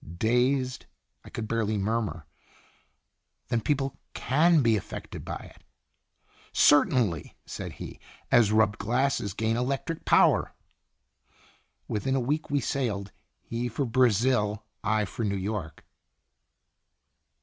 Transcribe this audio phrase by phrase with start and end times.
[0.31, 0.87] "Dazed,
[1.23, 2.25] I could barely murmur:
[3.49, 5.63] "Then people can be affected by it
[6.69, 7.99] !""Certainly," said he,
[8.31, 10.55] "as rubbed glasses gain electric power."
[11.87, 13.11] Within a week we sailed
[13.43, 15.85] he for Brazil, I for New York.